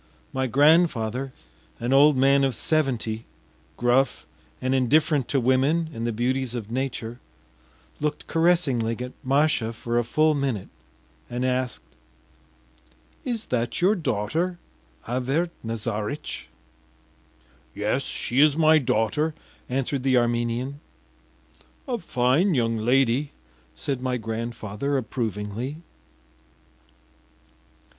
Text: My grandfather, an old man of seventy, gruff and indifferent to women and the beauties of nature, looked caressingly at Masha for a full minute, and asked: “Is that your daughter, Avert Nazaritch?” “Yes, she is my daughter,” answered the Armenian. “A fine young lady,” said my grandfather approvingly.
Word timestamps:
My 0.33 0.47
grandfather, 0.47 1.31
an 1.79 1.93
old 1.93 2.17
man 2.17 2.43
of 2.43 2.55
seventy, 2.55 3.23
gruff 3.77 4.25
and 4.59 4.73
indifferent 4.73 5.27
to 5.27 5.39
women 5.39 5.91
and 5.93 6.07
the 6.07 6.11
beauties 6.11 6.55
of 6.55 6.71
nature, 6.71 7.19
looked 7.99 8.25
caressingly 8.25 8.97
at 8.99 9.11
Masha 9.23 9.71
for 9.73 9.99
a 9.99 10.03
full 10.03 10.33
minute, 10.33 10.69
and 11.29 11.45
asked: 11.45 11.83
“Is 13.23 13.45
that 13.53 13.79
your 13.79 13.93
daughter, 13.93 14.57
Avert 15.05 15.51
Nazaritch?” 15.63 16.47
“Yes, 17.75 18.01
she 18.01 18.39
is 18.41 18.57
my 18.57 18.79
daughter,” 18.79 19.35
answered 19.69 20.01
the 20.01 20.17
Armenian. 20.17 20.79
“A 21.87 21.99
fine 21.99 22.55
young 22.55 22.75
lady,” 22.75 23.33
said 23.75 24.01
my 24.01 24.17
grandfather 24.17 24.97
approvingly. 24.97 25.77